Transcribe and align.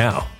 now. 0.00 0.39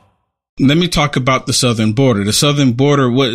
Let 0.61 0.77
me 0.77 0.87
talk 0.87 1.15
about 1.15 1.47
the 1.47 1.53
southern 1.53 1.93
border. 1.93 2.23
The 2.23 2.33
southern 2.33 2.73
border, 2.73 3.09
what 3.09 3.31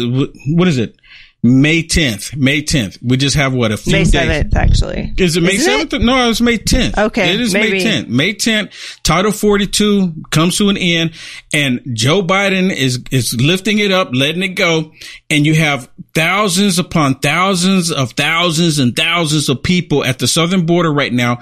what 0.47 0.69
is 0.69 0.79
it? 0.79 0.97
May 1.43 1.83
10th. 1.83 2.37
May 2.37 2.63
10th. 2.63 2.99
We 3.03 3.17
just 3.17 3.37
have 3.37 3.55
what 3.55 3.71
a 3.71 3.77
few 3.77 3.93
May 3.93 4.05
days. 4.05 4.15
7th, 4.15 4.55
actually. 4.57 5.13
Is 5.17 5.37
it 5.37 5.43
May 5.43 5.55
Isn't 5.55 5.91
7th? 5.91 6.05
No, 6.05 6.29
it's 6.29 6.41
May 6.41 6.59
10th. 6.59 6.99
Okay, 6.99 7.35
It 7.35 7.41
is 7.41 7.55
maybe. 7.55 7.85
May 7.85 7.85
10th. 7.85 8.09
May 8.09 8.35
10th. 8.35 9.03
Title 9.03 9.31
42 9.31 10.13
comes 10.31 10.59
to 10.59 10.69
an 10.71 10.77
end 10.77 11.13
and 11.53 11.81
Joe 11.93 12.23
Biden 12.23 12.75
is, 12.75 13.05
is 13.13 13.35
lifting 13.41 13.79
it 13.79 13.93
up, 13.93 14.11
letting 14.13 14.43
it 14.43 14.57
go. 14.57 14.93
And 15.31 15.47
you 15.47 15.55
have 15.55 15.89
thousands 16.15 16.79
upon 16.81 17.21
thousands 17.21 17.93
of 17.93 18.13
thousands 18.13 18.79
and 18.81 18.97
thousands 18.97 19.49
of 19.49 19.63
people 19.63 20.05
at 20.05 20.19
the 20.19 20.27
southern 20.27 20.67
border 20.67 20.93
right 20.93 21.13
now 21.13 21.39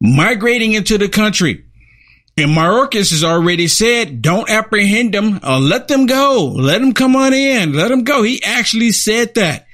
migrating 0.00 0.72
into 0.72 0.98
the 0.98 1.08
country. 1.08 1.64
And 2.36 2.50
Mayorkas 2.50 3.10
has 3.10 3.22
already 3.22 3.68
said, 3.68 4.20
don't 4.20 4.50
apprehend 4.50 5.14
them. 5.14 5.38
Uh, 5.42 5.60
let 5.60 5.86
them 5.86 6.06
go. 6.06 6.52
Let 6.56 6.80
them 6.80 6.92
come 6.92 7.14
on 7.14 7.32
in. 7.32 7.74
Let 7.74 7.88
them 7.88 8.02
go. 8.02 8.22
He 8.22 8.42
actually 8.42 8.90
said 8.90 9.34
that. 9.34 9.66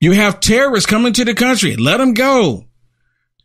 You 0.00 0.12
have 0.12 0.40
terrorists 0.40 0.88
coming 0.88 1.12
to 1.14 1.24
the 1.24 1.34
country. 1.34 1.76
Let 1.76 1.96
them 1.96 2.14
go. 2.14 2.66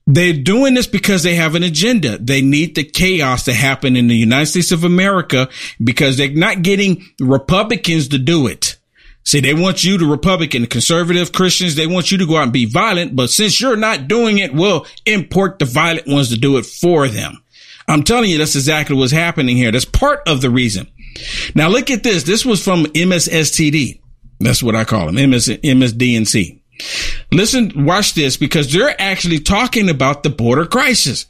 They're 0.05 0.33
doing 0.33 0.73
this 0.73 0.87
because 0.87 1.23
they 1.23 1.35
have 1.35 1.55
an 1.55 1.63
agenda. 1.63 2.17
They 2.17 2.41
need 2.41 2.75
the 2.75 2.83
chaos 2.83 3.45
to 3.45 3.53
happen 3.53 3.95
in 3.95 4.07
the 4.07 4.15
United 4.15 4.47
States 4.47 4.71
of 4.71 4.83
America 4.83 5.49
because 5.83 6.17
they're 6.17 6.31
not 6.31 6.61
getting 6.61 7.05
Republicans 7.19 8.07
to 8.09 8.17
do 8.17 8.47
it. 8.47 8.77
See, 9.23 9.39
they 9.39 9.53
want 9.53 9.83
you, 9.83 9.97
the 9.97 10.05
Republican, 10.05 10.65
conservative 10.65 11.31
Christians, 11.31 11.75
they 11.75 11.85
want 11.85 12.11
you 12.11 12.17
to 12.17 12.25
go 12.25 12.37
out 12.37 12.43
and 12.43 12.53
be 12.53 12.65
violent. 12.65 13.15
But 13.15 13.29
since 13.29 13.61
you're 13.61 13.75
not 13.75 14.07
doing 14.07 14.39
it, 14.39 14.53
we'll 14.53 14.87
import 15.05 15.59
the 15.59 15.65
violent 15.65 16.07
ones 16.07 16.29
to 16.29 16.37
do 16.37 16.57
it 16.57 16.65
for 16.65 17.07
them. 17.07 17.43
I'm 17.89 18.03
telling 18.03 18.29
you, 18.29 18.37
that's 18.37 18.55
exactly 18.55 18.95
what's 18.95 19.11
happening 19.11 19.57
here. 19.57 19.71
That's 19.71 19.85
part 19.85 20.27
of 20.27 20.41
the 20.41 20.49
reason. 20.49 20.87
Now 21.55 21.69
look 21.69 21.89
at 21.89 22.03
this. 22.03 22.23
This 22.23 22.45
was 22.45 22.63
from 22.63 22.85
MSSTD. 22.85 23.99
That's 24.39 24.63
what 24.63 24.75
I 24.75 24.85
call 24.85 25.11
them. 25.11 25.15
MS, 25.15 25.47
MSDNC. 25.47 26.59
Listen, 27.31 27.85
watch 27.85 28.13
this 28.13 28.37
because 28.37 28.71
they're 28.71 28.99
actually 29.01 29.39
talking 29.39 29.89
about 29.89 30.23
the 30.23 30.29
border 30.29 30.65
crisis. 30.65 31.25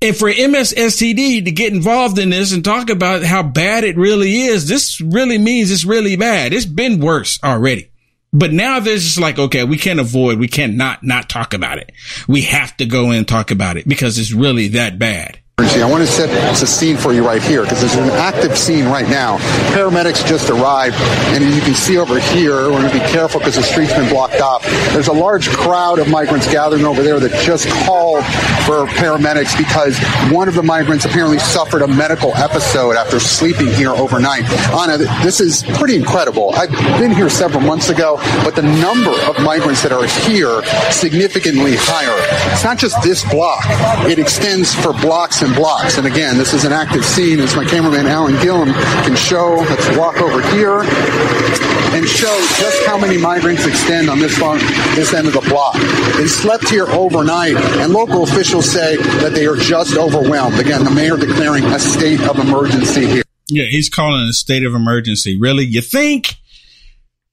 And 0.00 0.16
for 0.16 0.30
MSSTD 0.30 1.46
to 1.46 1.50
get 1.50 1.72
involved 1.72 2.18
in 2.18 2.30
this 2.30 2.52
and 2.52 2.64
talk 2.64 2.90
about 2.90 3.24
how 3.24 3.42
bad 3.42 3.84
it 3.84 3.96
really 3.96 4.42
is, 4.42 4.68
this 4.68 5.00
really 5.00 5.38
means 5.38 5.70
it's 5.70 5.84
really 5.84 6.16
bad. 6.16 6.52
It's 6.52 6.66
been 6.66 7.00
worse 7.00 7.38
already. 7.42 7.90
But 8.32 8.52
now 8.52 8.80
there's 8.80 9.04
just 9.04 9.20
like, 9.20 9.38
okay, 9.38 9.64
we 9.64 9.78
can't 9.78 10.00
avoid, 10.00 10.38
we 10.38 10.48
cannot 10.48 11.02
not 11.02 11.28
talk 11.28 11.54
about 11.54 11.78
it. 11.78 11.92
We 12.28 12.42
have 12.42 12.76
to 12.76 12.86
go 12.86 13.10
in 13.12 13.18
and 13.18 13.28
talk 13.28 13.50
about 13.50 13.76
it 13.76 13.88
because 13.88 14.18
it's 14.18 14.32
really 14.32 14.68
that 14.68 14.98
bad. 14.98 15.38
I 15.84 15.88
want 15.88 16.02
to 16.02 16.10
set 16.10 16.30
the 16.58 16.66
scene 16.66 16.96
for 16.96 17.12
you 17.12 17.24
right 17.24 17.40
here 17.40 17.62
because 17.62 17.80
there's 17.80 17.94
an 17.94 18.10
active 18.10 18.58
scene 18.58 18.86
right 18.86 19.08
now. 19.08 19.38
Paramedics 19.70 20.26
just 20.26 20.50
arrived, 20.50 20.96
and 21.30 21.44
you 21.44 21.60
can 21.60 21.74
see 21.74 21.96
over 21.96 22.18
here, 22.18 22.54
we're 22.54 22.80
going 22.80 22.90
to 22.90 22.92
be 22.92 23.04
careful 23.06 23.38
because 23.38 23.54
the 23.54 23.62
street's 23.62 23.92
been 23.92 24.08
blocked 24.08 24.40
off. 24.40 24.64
There's 24.92 25.06
a 25.06 25.12
large 25.12 25.48
crowd 25.50 26.00
of 26.00 26.08
migrants 26.08 26.50
gathering 26.50 26.84
over 26.84 27.04
there 27.04 27.20
that 27.20 27.30
just 27.44 27.68
called 27.86 28.24
for 28.66 28.86
paramedics 28.98 29.56
because 29.56 29.96
one 30.32 30.48
of 30.48 30.54
the 30.54 30.62
migrants 30.62 31.04
apparently 31.04 31.38
suffered 31.38 31.82
a 31.82 31.86
medical 31.86 32.34
episode 32.34 32.96
after 32.96 33.20
sleeping 33.20 33.68
here 33.68 33.90
overnight. 33.90 34.50
Anna, 34.72 34.98
this 35.22 35.38
is 35.38 35.62
pretty 35.74 35.94
incredible. 35.94 36.52
I've 36.54 36.72
been 36.98 37.12
here 37.12 37.30
several 37.30 37.60
months 37.60 37.90
ago, 37.90 38.16
but 38.42 38.56
the 38.56 38.62
number 38.62 39.12
of 39.28 39.38
migrants 39.40 39.84
that 39.84 39.92
are 39.92 40.04
here 40.26 40.64
significantly 40.90 41.74
higher. 41.76 42.16
It's 42.52 42.64
not 42.64 42.76
just 42.76 43.00
this 43.04 43.22
block; 43.30 43.62
it 44.10 44.18
extends 44.18 44.74
for 44.74 44.92
blocks 44.92 45.42
and 45.44 45.54
blocks. 45.54 45.98
And 45.98 46.06
again, 46.06 46.36
this 46.36 46.54
is 46.54 46.64
an 46.64 46.72
active 46.72 47.04
scene, 47.04 47.38
as 47.40 47.54
my 47.54 47.64
cameraman 47.64 48.06
Alan 48.06 48.40
Gillum 48.42 48.72
can 48.72 49.14
show. 49.14 49.56
Let's 49.56 49.96
walk 49.96 50.20
over 50.20 50.42
here 50.54 50.80
and 50.80 52.08
show 52.08 52.34
just 52.58 52.86
how 52.86 52.98
many 52.98 53.16
migrants 53.16 53.66
extend 53.66 54.10
on 54.10 54.18
this 54.18 54.36
far, 54.36 54.58
this 54.96 55.14
end 55.14 55.28
of 55.28 55.34
the 55.34 55.42
block. 55.42 55.76
They 56.16 56.26
slept 56.26 56.68
here 56.68 56.86
overnight, 56.88 57.56
and 57.56 57.92
local 57.92 58.24
officials 58.24 58.70
say 58.70 58.96
that 58.96 59.32
they 59.32 59.46
are 59.46 59.56
just 59.56 59.96
overwhelmed. 59.96 60.58
Again, 60.58 60.84
the 60.84 60.90
mayor 60.90 61.16
declaring 61.16 61.64
a 61.64 61.78
state 61.78 62.20
of 62.22 62.38
emergency 62.38 63.06
here. 63.06 63.22
Yeah, 63.48 63.66
he's 63.68 63.88
calling 63.88 64.28
a 64.28 64.32
state 64.32 64.64
of 64.64 64.74
emergency. 64.74 65.38
Really? 65.38 65.64
You 65.64 65.82
think? 65.82 66.36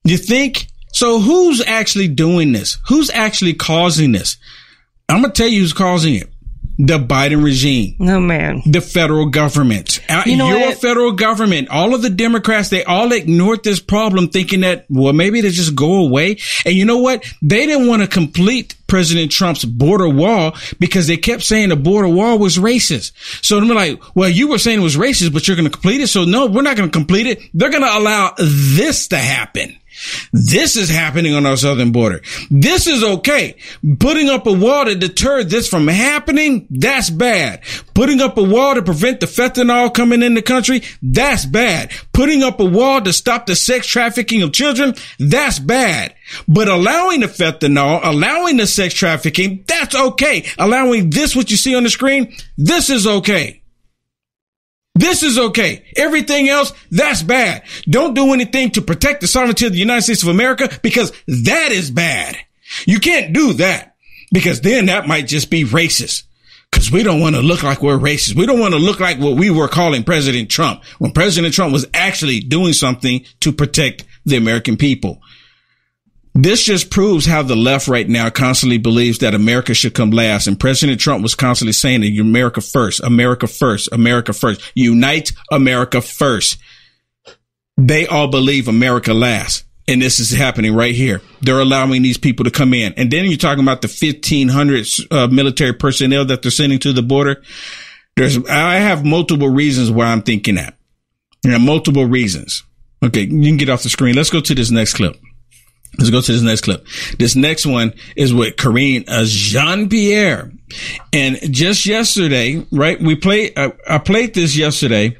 You 0.04 0.18
think? 0.18 0.66
So 0.92 1.20
who's 1.20 1.64
actually 1.66 2.08
doing 2.08 2.52
this? 2.52 2.76
Who's 2.88 3.10
actually 3.10 3.54
causing 3.54 4.12
this? 4.12 4.36
I'm 5.08 5.22
going 5.22 5.32
to 5.32 5.42
tell 5.42 5.50
you 5.50 5.60
who's 5.60 5.72
causing 5.72 6.14
it 6.14 6.31
the 6.78 6.98
Biden 6.98 7.44
regime. 7.44 7.96
No 7.98 8.20
man. 8.20 8.62
The 8.66 8.80
federal 8.80 9.26
government. 9.26 10.00
Uh, 10.08 10.22
you 10.26 10.36
know 10.36 10.48
Your 10.48 10.60
what? 10.60 10.78
federal 10.78 11.12
government. 11.12 11.68
All 11.68 11.94
of 11.94 12.02
the 12.02 12.10
Democrats, 12.10 12.70
they 12.70 12.84
all 12.84 13.12
ignored 13.12 13.62
this 13.64 13.80
problem 13.80 14.28
thinking 14.28 14.60
that, 14.60 14.86
well, 14.88 15.12
maybe 15.12 15.40
they 15.40 15.50
just 15.50 15.74
go 15.74 16.04
away. 16.04 16.38
And 16.64 16.74
you 16.74 16.84
know 16.84 16.98
what? 16.98 17.24
They 17.42 17.66
didn't 17.66 17.86
want 17.86 18.02
to 18.02 18.08
complete 18.08 18.74
President 18.86 19.32
Trump's 19.32 19.64
border 19.64 20.08
wall 20.08 20.54
because 20.78 21.06
they 21.06 21.16
kept 21.16 21.42
saying 21.42 21.70
the 21.70 21.76
border 21.76 22.08
wall 22.08 22.38
was 22.38 22.58
racist. 22.58 23.12
So 23.44 23.60
they're 23.60 23.74
like, 23.74 24.00
well, 24.14 24.28
you 24.28 24.48
were 24.48 24.58
saying 24.58 24.80
it 24.80 24.82
was 24.82 24.96
racist, 24.96 25.32
but 25.32 25.48
you're 25.48 25.56
going 25.56 25.68
to 25.68 25.70
complete 25.70 26.00
it. 26.00 26.08
So 26.08 26.24
no, 26.24 26.46
we're 26.46 26.62
not 26.62 26.76
going 26.76 26.90
to 26.90 26.98
complete 26.98 27.26
it. 27.26 27.40
They're 27.54 27.70
going 27.70 27.82
to 27.82 27.98
allow 27.98 28.34
this 28.38 29.08
to 29.08 29.16
happen. 29.18 29.78
This 30.32 30.76
is 30.76 30.88
happening 30.88 31.34
on 31.34 31.46
our 31.46 31.56
southern 31.56 31.92
border. 31.92 32.22
This 32.50 32.86
is 32.86 33.02
okay. 33.02 33.56
Putting 33.98 34.28
up 34.28 34.46
a 34.46 34.52
wall 34.52 34.84
to 34.84 34.94
deter 34.94 35.44
this 35.44 35.68
from 35.68 35.88
happening, 35.88 36.66
that's 36.70 37.10
bad. 37.10 37.62
Putting 37.94 38.20
up 38.20 38.36
a 38.38 38.42
wall 38.42 38.74
to 38.74 38.82
prevent 38.82 39.20
the 39.20 39.26
fentanyl 39.26 39.92
coming 39.92 40.22
in 40.22 40.34
the 40.34 40.42
country, 40.42 40.82
that's 41.02 41.44
bad. 41.44 41.92
Putting 42.12 42.42
up 42.42 42.60
a 42.60 42.64
wall 42.64 43.00
to 43.02 43.12
stop 43.12 43.46
the 43.46 43.56
sex 43.56 43.86
trafficking 43.86 44.42
of 44.42 44.52
children, 44.52 44.94
that's 45.18 45.58
bad. 45.58 46.14
But 46.48 46.68
allowing 46.68 47.20
the 47.20 47.26
fentanyl, 47.26 48.00
allowing 48.02 48.56
the 48.56 48.66
sex 48.66 48.94
trafficking, 48.94 49.64
that's 49.66 49.94
okay. 49.94 50.46
Allowing 50.58 51.10
this, 51.10 51.36
what 51.36 51.50
you 51.50 51.56
see 51.56 51.74
on 51.74 51.84
the 51.84 51.90
screen, 51.90 52.34
this 52.56 52.90
is 52.90 53.06
okay. 53.06 53.61
This 54.94 55.22
is 55.22 55.38
okay. 55.38 55.84
Everything 55.96 56.48
else, 56.48 56.72
that's 56.90 57.22
bad. 57.22 57.62
Don't 57.88 58.14
do 58.14 58.32
anything 58.34 58.70
to 58.72 58.82
protect 58.82 59.20
the 59.20 59.26
sovereignty 59.26 59.66
of 59.66 59.72
the 59.72 59.78
United 59.78 60.02
States 60.02 60.22
of 60.22 60.28
America 60.28 60.68
because 60.82 61.12
that 61.26 61.72
is 61.72 61.90
bad. 61.90 62.36
You 62.84 63.00
can't 63.00 63.32
do 63.32 63.54
that 63.54 63.96
because 64.32 64.60
then 64.60 64.86
that 64.86 65.08
might 65.08 65.26
just 65.26 65.50
be 65.50 65.64
racist. 65.64 66.24
Cause 66.72 66.90
we 66.90 67.02
don't 67.02 67.20
want 67.20 67.36
to 67.36 67.42
look 67.42 67.62
like 67.62 67.82
we're 67.82 67.98
racist. 67.98 68.34
We 68.34 68.46
don't 68.46 68.58
want 68.58 68.72
to 68.72 68.80
look 68.80 68.98
like 68.98 69.18
what 69.18 69.36
we 69.36 69.50
were 69.50 69.68
calling 69.68 70.04
President 70.04 70.50
Trump 70.50 70.82
when 70.98 71.12
President 71.12 71.52
Trump 71.52 71.70
was 71.70 71.86
actually 71.92 72.40
doing 72.40 72.72
something 72.72 73.24
to 73.40 73.52
protect 73.52 74.04
the 74.24 74.36
American 74.36 74.78
people. 74.78 75.20
This 76.34 76.64
just 76.64 76.90
proves 76.90 77.26
how 77.26 77.42
the 77.42 77.56
left 77.56 77.88
right 77.88 78.08
now 78.08 78.30
constantly 78.30 78.78
believes 78.78 79.18
that 79.18 79.34
America 79.34 79.74
should 79.74 79.94
come 79.94 80.10
last. 80.10 80.46
And 80.46 80.58
President 80.58 80.98
Trump 80.98 81.22
was 81.22 81.34
constantly 81.34 81.74
saying 81.74 82.00
that 82.00 82.18
America 82.18 82.62
first, 82.62 83.00
America 83.02 83.46
first, 83.46 83.90
America 83.92 84.32
first, 84.32 84.62
unite 84.74 85.32
America 85.50 86.00
first. 86.00 86.58
They 87.76 88.06
all 88.06 88.28
believe 88.28 88.68
America 88.68 89.12
last. 89.12 89.64
And 89.88 90.00
this 90.00 90.20
is 90.20 90.30
happening 90.30 90.74
right 90.74 90.94
here. 90.94 91.20
They're 91.40 91.60
allowing 91.60 92.02
these 92.02 92.16
people 92.16 92.44
to 92.44 92.50
come 92.50 92.72
in. 92.72 92.94
And 92.96 93.10
then 93.10 93.26
you're 93.26 93.36
talking 93.36 93.64
about 93.64 93.82
the 93.82 93.88
1500 93.88 94.86
uh, 95.10 95.26
military 95.26 95.72
personnel 95.74 96.24
that 96.26 96.40
they're 96.40 96.50
sending 96.50 96.78
to 96.78 96.92
the 96.92 97.02
border. 97.02 97.42
There's, 98.16 98.38
I 98.46 98.76
have 98.76 99.04
multiple 99.04 99.48
reasons 99.48 99.90
why 99.90 100.06
I'm 100.06 100.22
thinking 100.22 100.54
that. 100.54 100.78
There 101.42 101.54
are 101.54 101.58
multiple 101.58 102.06
reasons. 102.06 102.62
Okay. 103.04 103.22
You 103.22 103.42
can 103.42 103.56
get 103.56 103.68
off 103.68 103.82
the 103.82 103.90
screen. 103.90 104.14
Let's 104.14 104.30
go 104.30 104.40
to 104.40 104.54
this 104.54 104.70
next 104.70 104.94
clip. 104.94 105.16
Let's 105.98 106.10
go 106.10 106.20
to 106.20 106.32
this 106.32 106.42
next 106.42 106.62
clip. 106.62 106.86
This 107.18 107.36
next 107.36 107.66
one 107.66 107.94
is 108.16 108.32
with 108.32 108.56
Karine 108.56 109.04
Jean 109.24 109.88
Pierre. 109.88 110.50
And 111.12 111.38
just 111.52 111.84
yesterday, 111.84 112.64
right? 112.72 113.00
We 113.00 113.14
played, 113.14 113.58
uh, 113.58 113.72
I 113.88 113.98
played 113.98 114.34
this 114.34 114.56
yesterday 114.56 115.16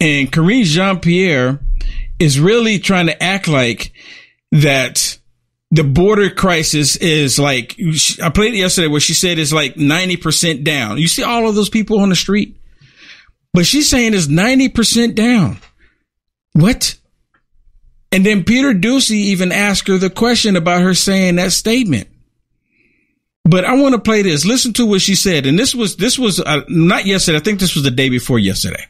and 0.00 0.30
Karine 0.30 0.64
Jean 0.64 1.00
Pierre 1.00 1.60
is 2.18 2.38
really 2.38 2.78
trying 2.78 3.06
to 3.06 3.22
act 3.22 3.48
like 3.48 3.92
that 4.52 5.18
the 5.70 5.84
border 5.84 6.30
crisis 6.30 6.96
is 6.96 7.38
like, 7.38 7.76
I 8.22 8.28
played 8.28 8.54
it 8.54 8.58
yesterday 8.58 8.88
where 8.88 9.00
she 9.00 9.14
said 9.14 9.38
it's 9.38 9.52
like 9.52 9.74
90% 9.74 10.64
down. 10.64 10.98
You 10.98 11.08
see 11.08 11.22
all 11.22 11.48
of 11.48 11.54
those 11.54 11.70
people 11.70 12.00
on 12.00 12.10
the 12.10 12.16
street, 12.16 12.56
but 13.52 13.66
she's 13.66 13.88
saying 13.88 14.14
it's 14.14 14.26
90% 14.26 15.14
down. 15.14 15.58
What? 16.52 16.96
And 18.14 18.24
then 18.24 18.44
Peter 18.44 18.72
Doocy 18.72 19.16
even 19.16 19.50
asked 19.50 19.88
her 19.88 19.98
the 19.98 20.08
question 20.08 20.54
about 20.54 20.82
her 20.82 20.94
saying 20.94 21.34
that 21.34 21.50
statement. 21.50 22.06
But 23.44 23.64
I 23.64 23.74
want 23.74 23.96
to 23.96 24.00
play 24.00 24.22
this. 24.22 24.46
Listen 24.46 24.72
to 24.74 24.86
what 24.86 25.00
she 25.00 25.16
said. 25.16 25.46
And 25.46 25.58
this 25.58 25.74
was, 25.74 25.96
this 25.96 26.16
was 26.16 26.38
uh, 26.38 26.60
not 26.68 27.06
yesterday. 27.06 27.38
I 27.38 27.40
think 27.40 27.58
this 27.58 27.74
was 27.74 27.82
the 27.82 27.90
day 27.90 28.08
before 28.10 28.38
yesterday. 28.38 28.86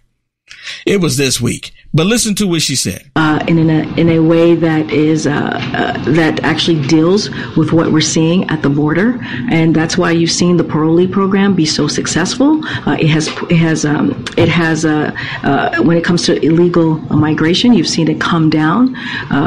It 0.86 1.00
was 1.00 1.16
this 1.16 1.40
week. 1.40 1.72
But 1.94 2.08
listen 2.08 2.34
to 2.36 2.48
what 2.48 2.60
she 2.60 2.74
said. 2.74 3.08
Uh, 3.14 3.38
and 3.46 3.56
in 3.56 3.70
a 3.70 3.82
in 3.96 4.08
a 4.08 4.18
way 4.18 4.56
that 4.56 4.90
is 4.90 5.28
uh, 5.28 5.30
uh, 5.30 6.12
that 6.12 6.42
actually 6.42 6.84
deals 6.88 7.30
with 7.56 7.72
what 7.72 7.92
we're 7.92 8.00
seeing 8.00 8.50
at 8.50 8.62
the 8.62 8.68
border, 8.68 9.16
and 9.48 9.76
that's 9.76 9.96
why 9.96 10.10
you've 10.10 10.32
seen 10.32 10.56
the 10.56 10.64
parolee 10.64 11.10
program 11.10 11.54
be 11.54 11.64
so 11.64 11.86
successful. 11.86 12.60
Uh, 12.84 12.96
it 12.98 13.06
has 13.06 13.28
it 13.48 13.56
has 13.56 13.84
um, 13.84 14.24
it 14.36 14.48
has 14.48 14.84
uh, 14.84 15.16
uh, 15.44 15.80
when 15.84 15.96
it 15.96 16.02
comes 16.02 16.24
to 16.24 16.44
illegal 16.44 16.96
migration, 17.14 17.72
you've 17.72 17.86
seen 17.86 18.08
it 18.08 18.20
come 18.20 18.50
down 18.50 18.94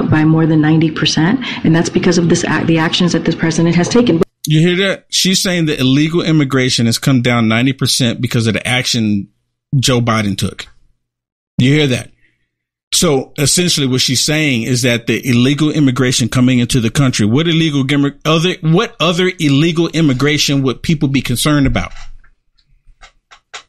by 0.10 0.24
more 0.24 0.46
than 0.46 0.62
ninety 0.62 0.90
percent, 0.90 1.42
and 1.66 1.76
that's 1.76 1.90
because 1.90 2.18
of 2.18 2.30
this 2.30 2.46
act, 2.46 2.68
the 2.68 2.78
actions 2.78 3.12
that 3.12 3.26
this 3.26 3.36
president 3.36 3.76
has 3.76 3.90
taken. 3.90 4.22
You 4.46 4.62
hear 4.62 4.88
that? 4.88 5.08
She's 5.10 5.44
saying 5.44 5.66
that 5.66 5.82
illegal 5.82 6.22
immigration 6.22 6.86
has 6.86 6.98
come 6.98 7.22
down 7.22 7.50
ninety 7.50 7.74
percent 7.74 8.22
because 8.22 8.48
of 8.48 8.54
the 8.54 8.66
action 8.66 9.28
Joe 9.76 10.00
Biden 10.00 10.38
took. 10.38 10.68
You 11.58 11.74
hear 11.74 11.88
that? 11.88 12.12
So 12.94 13.34
essentially 13.38 13.88
what 13.88 14.02
she's 14.02 14.24
saying 14.24 14.64
is 14.64 14.84
that 14.84 15.08
the 15.08 15.28
illegal 15.28 15.72
immigration 15.72 16.30
coming 16.30 16.60
into 16.60 16.80
the 16.80 16.90
country, 16.90 17.26
what 17.26 17.48
illegal 17.48 17.84
other, 18.26 18.56
what 18.62 18.96
other 19.00 19.32
illegal 19.40 19.88
immigration 19.90 20.64
would 20.64 20.82
people 20.82 21.10
be 21.10 21.22
concerned 21.22 21.68
about? 21.68 21.92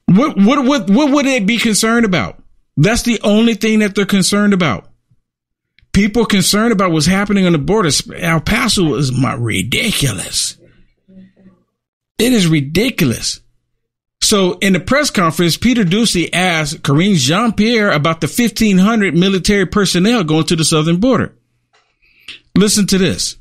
What, 0.06 0.36
what, 0.36 0.64
what, 0.64 0.90
what 0.90 1.12
would 1.12 1.26
they 1.26 1.40
be 1.40 1.58
concerned 1.58 2.06
about? 2.06 2.42
That's 2.76 3.02
the 3.02 3.20
only 3.22 3.54
thing 3.54 3.80
that 3.80 3.94
they're 3.94 4.06
concerned 4.06 4.52
about. 4.52 4.88
People 5.92 6.24
concerned 6.24 6.72
about 6.72 6.92
what's 6.92 7.06
happening 7.06 7.44
on 7.44 7.52
the 7.52 7.58
border. 7.58 7.90
El 8.14 8.40
Paso 8.40 8.94
is 8.94 9.10
my 9.10 9.34
ridiculous. 9.34 10.56
It 12.18 12.32
is 12.32 12.46
ridiculous. 12.46 13.40
So 14.28 14.58
in 14.58 14.74
the 14.74 14.80
press 14.80 15.10
conference, 15.10 15.56
Peter 15.56 15.84
Doocy 15.84 16.28
asked 16.34 16.82
Karine 16.82 17.14
Jean 17.14 17.50
Pierre 17.50 17.90
about 17.90 18.20
the 18.20 18.26
1500 18.26 19.16
military 19.16 19.64
personnel 19.64 20.22
going 20.22 20.44
to 20.44 20.54
the 20.54 20.66
southern 20.66 21.00
border. 21.00 21.34
Listen 22.54 22.86
to 22.88 22.98
this. 22.98 23.36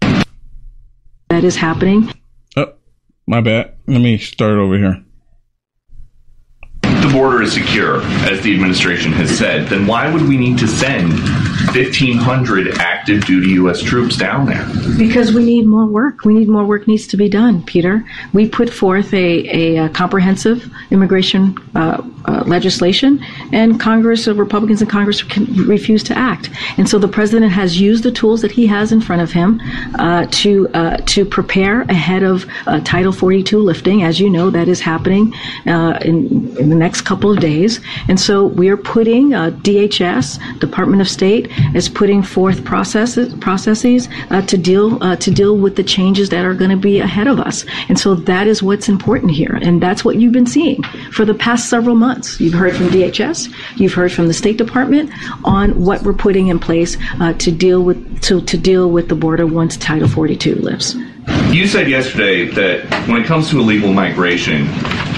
That 0.00 1.44
is 1.44 1.54
happening. 1.54 2.10
Uh, 2.56 2.68
My 3.26 3.42
bad. 3.42 3.74
Let 3.86 4.00
me 4.00 4.16
start 4.16 4.56
over 4.56 4.78
here. 4.78 5.04
Border 7.16 7.40
is 7.40 7.54
secure, 7.54 8.02
as 8.30 8.42
the 8.42 8.52
administration 8.52 9.10
has 9.12 9.30
said. 9.38 9.68
Then 9.68 9.86
why 9.86 10.12
would 10.12 10.28
we 10.28 10.36
need 10.36 10.58
to 10.58 10.68
send 10.68 11.12
1,500 11.74 12.76
active 12.76 13.24
duty 13.24 13.52
U.S. 13.52 13.80
troops 13.80 14.18
down 14.18 14.44
there? 14.44 14.68
Because 14.98 15.32
we 15.32 15.42
need 15.42 15.66
more 15.66 15.86
work. 15.86 16.26
We 16.26 16.34
need 16.34 16.46
more 16.46 16.66
work 16.66 16.86
needs 16.86 17.06
to 17.06 17.16
be 17.16 17.30
done, 17.30 17.62
Peter. 17.62 18.04
We 18.34 18.46
put 18.46 18.68
forth 18.68 19.14
a, 19.14 19.48
a, 19.48 19.86
a 19.86 19.88
comprehensive 19.88 20.70
immigration 20.90 21.56
uh, 21.74 22.02
uh, 22.26 22.42
legislation, 22.44 23.24
and 23.52 23.78
Congress, 23.78 24.26
uh, 24.26 24.34
Republicans 24.34 24.82
in 24.82 24.88
Congress 24.88 25.24
refuse 25.66 26.02
to 26.02 26.18
act. 26.18 26.50
And 26.76 26.88
so 26.88 26.98
the 26.98 27.08
president 27.08 27.52
has 27.52 27.80
used 27.80 28.02
the 28.02 28.10
tools 28.10 28.42
that 28.42 28.50
he 28.50 28.66
has 28.66 28.90
in 28.90 29.00
front 29.00 29.22
of 29.22 29.30
him 29.30 29.60
uh, 29.98 30.26
to 30.30 30.68
uh, 30.74 30.96
to 31.06 31.24
prepare 31.24 31.82
ahead 31.82 32.24
of 32.24 32.44
uh, 32.66 32.80
Title 32.80 33.12
42 33.12 33.58
lifting. 33.58 34.02
As 34.02 34.18
you 34.18 34.28
know, 34.28 34.50
that 34.50 34.66
is 34.66 34.80
happening 34.80 35.32
in, 35.66 36.56
in, 36.58 36.68
the 36.68 36.74
next 36.74 37.02
couple 37.06 37.30
of 37.30 37.38
days. 37.40 37.80
And 38.08 38.18
so 38.18 38.46
we 38.46 38.68
are 38.68 38.76
putting 38.76 39.34
uh, 39.34 39.50
DHS, 39.62 40.58
Department 40.58 41.00
of 41.00 41.08
State, 41.08 41.50
is 41.74 41.88
putting 41.88 42.22
forth 42.22 42.64
processes 42.64 43.34
processes 43.36 44.08
uh, 44.30 44.42
to 44.42 44.56
deal 44.58 45.02
uh, 45.02 45.16
to 45.16 45.30
deal 45.30 45.56
with 45.56 45.76
the 45.76 45.84
changes 45.84 46.28
that 46.30 46.44
are 46.44 46.54
going 46.54 46.70
to 46.70 46.76
be 46.76 47.00
ahead 47.00 47.28
of 47.28 47.38
us. 47.38 47.64
And 47.88 47.98
so 47.98 48.14
that 48.14 48.46
is 48.46 48.62
what's 48.62 48.88
important 48.88 49.32
here, 49.32 49.58
and 49.62 49.82
that's 49.82 50.04
what 50.04 50.16
you've 50.16 50.32
been 50.32 50.46
seeing 50.46 50.82
for 51.12 51.24
the 51.24 51.34
past 51.34 51.70
several 51.70 51.94
months 51.94 52.16
months. 52.16 52.40
You've 52.40 52.54
heard 52.54 52.76
from 52.76 52.86
DHS, 52.88 53.52
you've 53.78 53.94
heard 53.94 54.12
from 54.12 54.28
the 54.28 54.34
State 54.34 54.56
Department 54.56 55.10
on 55.44 55.78
what 55.84 56.02
we're 56.02 56.12
putting 56.12 56.48
in 56.48 56.58
place 56.58 56.96
uh, 57.20 57.32
to 57.34 57.50
deal 57.52 57.82
with 57.82 58.22
to, 58.22 58.40
to 58.40 58.56
deal 58.56 58.90
with 58.90 59.08
the 59.08 59.14
border 59.14 59.46
once 59.46 59.76
Title 59.76 60.08
42 60.08 60.54
lifts. 60.54 60.96
You 61.52 61.66
said 61.66 61.88
yesterday 61.88 62.46
that 62.50 63.08
when 63.08 63.22
it 63.22 63.26
comes 63.26 63.50
to 63.50 63.58
illegal 63.58 63.92
migration, 63.92 64.66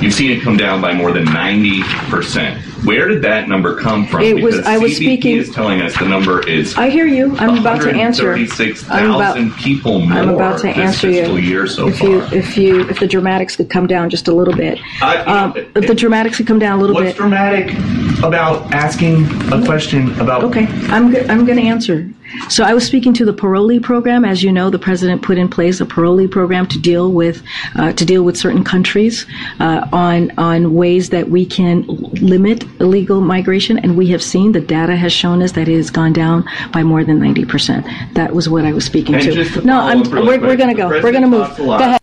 you've 0.01 0.15
seen 0.15 0.31
it 0.31 0.43
come 0.43 0.57
down 0.57 0.81
by 0.81 0.93
more 0.95 1.13
than 1.13 1.27
90%. 1.27 2.78
Where 2.85 3.09
did 3.09 3.23
that 3.23 3.49
number 3.49 3.79
come 3.81 4.07
from? 4.07 4.23
It 4.23 4.43
was. 4.43 4.57
Because 4.57 4.67
I 4.67 4.79
was 4.79 4.93
CBP 4.93 4.97
speaking. 4.97 5.37
Is 5.37 5.51
telling 5.51 5.81
us 5.81 5.99
the 5.99 6.09
number 6.09 6.47
is. 6.49 6.77
I 6.77 6.91
hear 6.91 7.07
you. 7.07 7.37
I'm 7.39 7.59
about 7.59 7.83
to 7.83 7.91
answer. 7.91 8.23
Thirty-six 8.23 8.83
thousand 8.85 9.53
people 9.57 10.01
more. 10.01 10.19
I'm 10.19 10.29
about 10.29 10.61
to 10.61 10.69
answer 10.69 11.11
you. 11.11 11.37
Year 11.39 11.67
so 11.67 11.89
if 11.89 11.99
far. 11.99 12.09
you, 12.09 12.23
if 12.33 12.57
you, 12.57 12.89
if 12.89 13.01
the 13.01 13.07
dramatics 13.07 13.57
could 13.57 13.71
come 13.71 13.87
down 13.87 14.11
just 14.11 14.29
a 14.29 14.35
little 14.35 14.55
bit. 14.55 14.79
I, 15.03 15.19
um, 15.25 15.57
if 15.57 15.87
the 15.87 15.95
dramatics 15.95 16.37
could 16.37 16.47
come 16.47 16.59
down 16.59 16.79
a 16.79 16.81
little 16.81 16.95
what's 16.95 17.17
bit. 17.17 17.21
What's 17.21 17.31
dramatic 17.31 18.23
about 18.23 18.73
asking 18.73 19.25
a 19.53 19.65
question 19.65 20.19
about? 20.21 20.45
Okay, 20.45 20.67
I'm 20.89 21.13
go- 21.13 21.27
I'm 21.29 21.45
going 21.45 21.59
to 21.59 21.65
answer. 21.65 22.09
So 22.51 22.63
I 22.63 22.75
was 22.75 22.85
speaking 22.87 23.15
to 23.15 23.25
the 23.25 23.33
parolee 23.33 23.83
program. 23.83 24.25
As 24.25 24.43
you 24.43 24.53
know, 24.53 24.71
the 24.71 24.79
president 24.79 25.23
put 25.23 25.39
in 25.39 25.49
place 25.49 25.81
a 25.81 25.87
parolee 25.87 26.31
program 26.31 26.67
to 26.69 26.79
deal 26.79 27.11
with 27.11 27.43
uh, 27.77 27.93
to 27.93 28.05
deal 28.05 28.23
with 28.23 28.37
certain 28.37 28.65
countries 28.65 29.27
uh, 29.61 29.89
on 29.93 30.31
on 30.39 30.75
ways 30.75 31.11
that 31.11 31.31
we 31.31 31.47
can 31.47 31.85
limit 31.87 32.65
illegal 32.81 33.21
migration, 33.21 33.79
and 33.79 33.97
we 33.97 34.09
have 34.09 34.23
seen 34.23 34.53
the 34.53 34.61
data 34.61 34.97
has 34.97 35.13
shown 35.13 35.43
us 35.43 35.53
that 35.53 35.69
it 35.69 35.77
has 35.77 35.91
gone 35.91 36.13
down 36.13 36.45
by 36.73 36.83
more 36.83 37.05
than 37.05 37.19
ninety 37.19 37.45
percent. 37.45 37.87
That 38.15 38.35
was 38.35 38.49
what 38.49 38.65
I 38.65 38.73
was 38.73 38.85
speaking 38.85 39.15
and 39.15 39.25
to. 39.25 39.45
to 39.45 39.61
no, 39.67 39.81
I'm, 39.81 40.03
we're, 40.11 40.41
we're 40.41 40.57
going 40.57 40.69
to 40.69 40.75
go. 40.75 40.89
We're 40.89 41.13
going 41.13 41.23
to 41.23 41.29
move. 41.29 41.57
Go 41.57 41.75
ahead. 41.75 42.01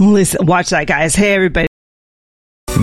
Listen, 0.00 0.46
watch 0.46 0.70
that, 0.70 0.86
guys. 0.86 1.14
Hey, 1.14 1.34
everybody. 1.34 1.68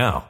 now. 0.00 0.29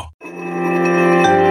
law. 0.01 1.50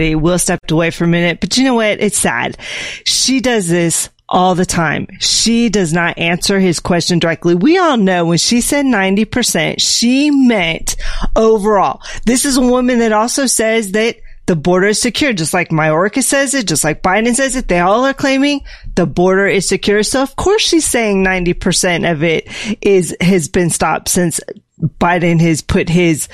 Will 0.00 0.38
stepped 0.38 0.70
away 0.70 0.90
for 0.90 1.04
a 1.04 1.08
minute, 1.08 1.40
but 1.40 1.56
you 1.56 1.64
know 1.64 1.74
what? 1.74 2.00
It's 2.00 2.18
sad. 2.18 2.56
She 3.04 3.40
does 3.40 3.68
this 3.68 4.08
all 4.30 4.54
the 4.54 4.64
time. 4.64 5.08
She 5.18 5.68
does 5.68 5.92
not 5.92 6.16
answer 6.18 6.60
his 6.60 6.78
question 6.78 7.18
directly. 7.18 7.54
We 7.54 7.78
all 7.78 7.96
know 7.96 8.24
when 8.24 8.38
she 8.38 8.60
said 8.60 8.86
90%, 8.86 9.80
she 9.80 10.30
meant 10.30 10.96
overall. 11.34 12.00
This 12.24 12.44
is 12.44 12.56
a 12.56 12.62
woman 12.62 13.00
that 13.00 13.12
also 13.12 13.46
says 13.46 13.92
that 13.92 14.16
the 14.46 14.56
border 14.56 14.88
is 14.88 15.00
secure, 15.00 15.32
just 15.32 15.52
like 15.52 15.70
Mayorkas 15.70 16.24
says 16.24 16.54
it, 16.54 16.66
just 16.66 16.84
like 16.84 17.02
Biden 17.02 17.34
says 17.34 17.56
it. 17.56 17.68
They 17.68 17.80
all 17.80 18.04
are 18.04 18.14
claiming 18.14 18.62
the 18.94 19.06
border 19.06 19.46
is 19.46 19.68
secure. 19.68 20.02
So 20.02 20.22
of 20.22 20.34
course 20.36 20.62
she's 20.62 20.86
saying 20.86 21.24
90% 21.24 22.10
of 22.10 22.22
it 22.22 22.48
is, 22.80 23.16
has 23.20 23.48
been 23.48 23.70
stopped 23.70 24.08
since 24.08 24.40
Biden 24.80 25.40
has 25.40 25.60
put 25.60 25.88
his 25.88 26.28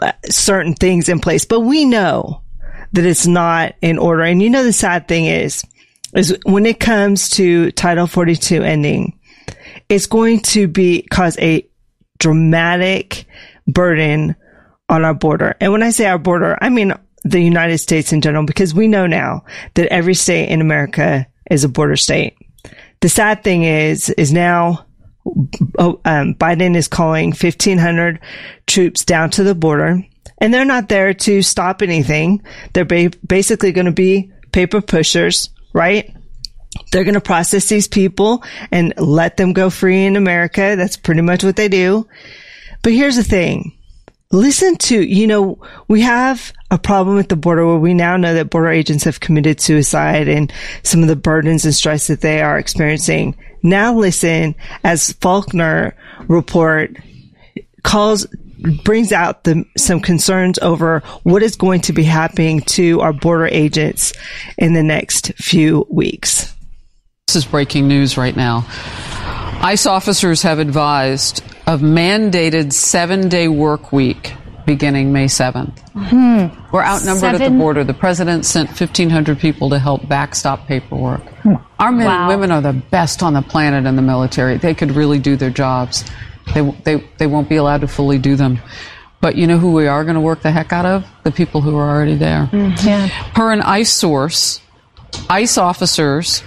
uh, 0.00 0.12
certain 0.28 0.74
things 0.74 1.08
in 1.08 1.20
place. 1.20 1.44
But 1.44 1.60
we 1.60 1.84
know 1.84 2.42
that 2.94 3.04
it's 3.04 3.26
not 3.26 3.74
in 3.82 3.98
order. 3.98 4.22
And 4.22 4.40
you 4.40 4.48
know, 4.48 4.64
the 4.64 4.72
sad 4.72 5.08
thing 5.08 5.26
is, 5.26 5.64
is 6.14 6.36
when 6.44 6.64
it 6.64 6.78
comes 6.78 7.28
to 7.30 7.72
Title 7.72 8.06
42 8.06 8.62
ending, 8.62 9.18
it's 9.88 10.06
going 10.06 10.40
to 10.40 10.68
be 10.68 11.02
cause 11.02 11.36
a 11.38 11.68
dramatic 12.18 13.26
burden 13.66 14.36
on 14.88 15.04
our 15.04 15.14
border. 15.14 15.56
And 15.60 15.72
when 15.72 15.82
I 15.82 15.90
say 15.90 16.06
our 16.06 16.18
border, 16.18 16.56
I 16.60 16.68
mean 16.68 16.94
the 17.24 17.40
United 17.40 17.78
States 17.78 18.12
in 18.12 18.20
general, 18.20 18.46
because 18.46 18.74
we 18.74 18.86
know 18.86 19.06
now 19.06 19.44
that 19.74 19.92
every 19.92 20.14
state 20.14 20.48
in 20.48 20.60
America 20.60 21.26
is 21.50 21.64
a 21.64 21.68
border 21.68 21.96
state. 21.96 22.36
The 23.00 23.08
sad 23.08 23.42
thing 23.42 23.64
is, 23.64 24.08
is 24.10 24.32
now 24.32 24.86
oh, 25.78 26.00
um, 26.04 26.34
Biden 26.34 26.76
is 26.76 26.86
calling 26.86 27.30
1500 27.30 28.20
troops 28.66 29.04
down 29.04 29.30
to 29.30 29.42
the 29.42 29.54
border 29.54 30.06
and 30.38 30.52
they're 30.52 30.64
not 30.64 30.88
there 30.88 31.14
to 31.14 31.42
stop 31.42 31.82
anything. 31.82 32.42
They're 32.72 32.84
ba- 32.84 33.12
basically 33.26 33.72
going 33.72 33.86
to 33.86 33.92
be 33.92 34.32
paper 34.52 34.80
pushers, 34.80 35.50
right? 35.72 36.14
They're 36.90 37.04
going 37.04 37.14
to 37.14 37.20
process 37.20 37.68
these 37.68 37.88
people 37.88 38.42
and 38.70 38.94
let 38.96 39.36
them 39.36 39.52
go 39.52 39.70
free 39.70 40.04
in 40.04 40.16
America. 40.16 40.74
That's 40.76 40.96
pretty 40.96 41.22
much 41.22 41.44
what 41.44 41.56
they 41.56 41.68
do. 41.68 42.08
But 42.82 42.92
here's 42.92 43.16
the 43.16 43.24
thing 43.24 43.72
listen 44.32 44.76
to, 44.76 45.00
you 45.00 45.26
know, 45.26 45.58
we 45.86 46.00
have 46.00 46.52
a 46.70 46.78
problem 46.78 47.18
at 47.18 47.28
the 47.28 47.36
border 47.36 47.64
where 47.64 47.78
we 47.78 47.94
now 47.94 48.16
know 48.16 48.34
that 48.34 48.50
border 48.50 48.68
agents 48.68 49.04
have 49.04 49.20
committed 49.20 49.60
suicide 49.60 50.26
and 50.28 50.52
some 50.82 51.02
of 51.02 51.08
the 51.08 51.16
burdens 51.16 51.64
and 51.64 51.74
stress 51.74 52.08
that 52.08 52.20
they 52.20 52.42
are 52.42 52.58
experiencing. 52.58 53.36
Now 53.62 53.94
listen 53.94 54.56
as 54.82 55.12
Faulkner 55.14 55.96
report 56.26 56.96
calls 57.84 58.26
brings 58.84 59.12
out 59.12 59.44
the, 59.44 59.64
some 59.76 60.00
concerns 60.00 60.58
over 60.60 61.00
what 61.22 61.42
is 61.42 61.56
going 61.56 61.80
to 61.82 61.92
be 61.92 62.04
happening 62.04 62.60
to 62.60 63.00
our 63.00 63.12
border 63.12 63.46
agents 63.46 64.12
in 64.58 64.74
the 64.74 64.82
next 64.82 65.32
few 65.34 65.86
weeks. 65.90 66.54
This 67.26 67.36
is 67.36 67.44
breaking 67.46 67.88
news 67.88 68.16
right 68.16 68.36
now. 68.36 68.66
ICE 69.62 69.86
officers 69.86 70.42
have 70.42 70.58
advised 70.58 71.42
of 71.66 71.80
mandated 71.80 72.72
seven 72.72 73.28
day 73.28 73.48
work 73.48 73.92
week 73.92 74.34
beginning 74.66 75.12
May 75.12 75.26
7th. 75.26 75.78
Hmm. 75.92 76.46
We're 76.72 76.82
outnumbered 76.82 77.20
Seven. 77.20 77.42
at 77.42 77.50
the 77.50 77.58
border. 77.58 77.84
The 77.84 77.94
president 77.94 78.46
sent 78.46 78.68
1,500 78.68 79.38
people 79.38 79.70
to 79.70 79.78
help 79.78 80.08
backstop 80.08 80.66
paperwork. 80.66 81.22
Hmm. 81.42 81.54
Our 81.78 81.92
men 81.92 82.06
wow. 82.06 82.20
and 82.20 82.28
women 82.28 82.50
are 82.50 82.60
the 82.60 82.72
best 82.72 83.22
on 83.22 83.34
the 83.34 83.42
planet 83.42 83.86
in 83.86 83.96
the 83.96 84.02
military. 84.02 84.56
They 84.56 84.74
could 84.74 84.92
really 84.92 85.18
do 85.18 85.36
their 85.36 85.50
jobs. 85.50 86.04
They, 86.52 86.70
they, 86.84 86.96
they 87.18 87.26
won't 87.26 87.48
be 87.48 87.56
allowed 87.56 87.80
to 87.80 87.88
fully 87.88 88.18
do 88.18 88.36
them. 88.36 88.60
But 89.20 89.36
you 89.36 89.46
know 89.46 89.56
who 89.56 89.72
we 89.72 89.86
are 89.86 90.04
going 90.04 90.16
to 90.16 90.20
work 90.20 90.42
the 90.42 90.50
heck 90.50 90.72
out 90.72 90.84
of? 90.84 91.06
The 91.22 91.32
people 91.32 91.62
who 91.62 91.76
are 91.78 91.88
already 91.88 92.16
there. 92.16 92.48
Mm, 92.52 92.84
yeah. 92.84 93.08
Per 93.32 93.52
an 93.52 93.62
ICE 93.62 93.90
source, 93.90 94.60
ICE 95.30 95.56
officers 95.56 96.42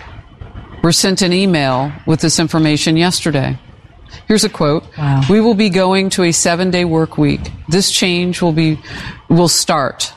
were 0.84 0.92
sent 0.92 1.24
an 1.24 1.34
email 1.34 1.92
with 2.06 2.22
this 2.22 2.40
information 2.40 2.96
yesterday. 2.96 3.58
Here's 4.28 4.44
a 4.44 4.50
quote. 4.50 4.84
Wow. 4.98 5.24
We 5.30 5.42
will 5.42 5.56
be 5.56 5.70
going 5.70 6.10
to 6.12 6.24
a 6.24 6.32
seven 6.32 6.70
day 6.70 6.86
work 6.86 7.18
week. 7.18 7.42
This 7.68 7.92
change 7.92 8.42
will 8.42 8.54
be, 8.54 8.80
will 9.30 9.48
start. 9.48 10.14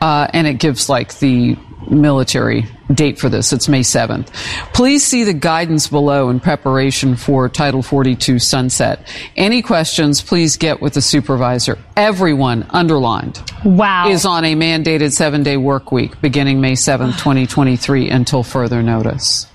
Uh, 0.00 0.26
and 0.32 0.46
it 0.46 0.54
gives 0.54 0.88
like 0.88 1.18
the 1.18 1.56
military 1.88 2.66
date 2.94 3.18
for 3.18 3.28
this. 3.28 3.52
It's 3.52 3.68
May 3.68 3.80
7th. 3.80 4.32
Please 4.72 5.04
see 5.04 5.24
the 5.24 5.32
guidance 5.32 5.88
below 5.88 6.28
in 6.30 6.40
preparation 6.40 7.16
for 7.16 7.48
Title 7.48 7.82
42 7.82 8.38
sunset. 8.38 9.06
Any 9.36 9.62
questions, 9.62 10.22
please 10.22 10.56
get 10.56 10.80
with 10.80 10.94
the 10.94 11.02
supervisor. 11.02 11.78
Everyone 11.96 12.66
underlined. 12.70 13.42
Wow. 13.64 14.08
Is 14.08 14.24
on 14.24 14.44
a 14.44 14.54
mandated 14.54 15.12
seven 15.12 15.42
day 15.42 15.56
work 15.56 15.92
week 15.92 16.20
beginning 16.20 16.60
May 16.60 16.72
7th, 16.72 17.18
2023 17.18 18.10
until 18.10 18.42
further 18.42 18.82
notice. 18.82 19.46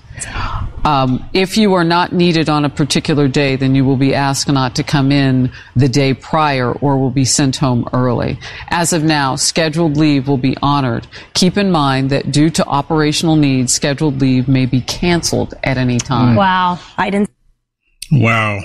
Um, 0.84 1.28
if 1.32 1.56
you 1.56 1.74
are 1.74 1.84
not 1.84 2.12
needed 2.12 2.48
on 2.48 2.64
a 2.64 2.70
particular 2.70 3.28
day, 3.28 3.56
then 3.56 3.74
you 3.74 3.84
will 3.84 3.96
be 3.96 4.14
asked 4.14 4.48
not 4.48 4.76
to 4.76 4.82
come 4.82 5.12
in 5.12 5.52
the 5.76 5.88
day 5.88 6.14
prior 6.14 6.72
or 6.72 6.98
will 6.98 7.10
be 7.10 7.24
sent 7.24 7.56
home 7.56 7.88
early. 7.92 8.38
As 8.68 8.92
of 8.92 9.02
now, 9.02 9.36
scheduled 9.36 9.96
leave 9.96 10.28
will 10.28 10.38
be 10.38 10.56
honored. 10.62 11.06
Keep 11.34 11.58
in 11.58 11.70
mind 11.70 12.10
that 12.10 12.30
due 12.32 12.50
to 12.50 12.64
operational 12.66 13.36
needs, 13.36 13.74
scheduled 13.74 14.20
leave 14.20 14.48
may 14.48 14.66
be 14.66 14.80
canceled 14.80 15.54
at 15.64 15.76
any 15.76 15.98
time. 15.98 16.36
Wow. 16.36 16.78
I 16.96 17.10
didn't. 17.10 17.30
Wow. 18.10 18.60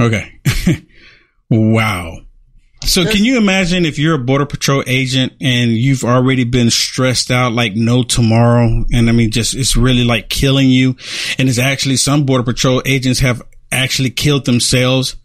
Okay. 0.00 0.40
wow. 1.50 2.16
So 2.84 3.04
can 3.04 3.24
you 3.24 3.38
imagine 3.38 3.86
if 3.86 3.98
you're 3.98 4.16
a 4.16 4.18
border 4.18 4.44
patrol 4.44 4.82
agent 4.86 5.34
and 5.40 5.72
you've 5.72 6.04
already 6.04 6.44
been 6.44 6.68
stressed 6.68 7.30
out 7.30 7.52
like 7.52 7.74
no 7.74 8.02
tomorrow 8.02 8.84
and 8.92 9.08
I 9.08 9.12
mean 9.12 9.30
just 9.30 9.54
it's 9.54 9.76
really 9.76 10.04
like 10.04 10.28
killing 10.28 10.68
you 10.68 10.96
and 11.38 11.48
it's 11.48 11.58
actually 11.58 11.96
some 11.96 12.26
border 12.26 12.44
patrol 12.44 12.82
agents 12.84 13.20
have 13.20 13.42
actually 13.70 14.10
killed 14.10 14.44
themselves. 14.44 15.16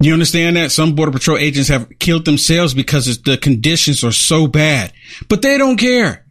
You 0.00 0.12
understand 0.12 0.56
that 0.56 0.72
some 0.72 0.94
border 0.94 1.12
patrol 1.12 1.38
agents 1.38 1.68
have 1.68 1.88
killed 1.98 2.24
themselves 2.24 2.74
because 2.74 3.22
the 3.22 3.38
conditions 3.38 4.04
are 4.04 4.12
so 4.12 4.46
bad, 4.46 4.92
but 5.28 5.42
they 5.42 5.56
don't 5.56 5.78
care. 5.78 6.25